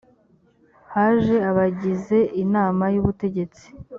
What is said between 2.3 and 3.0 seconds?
inama y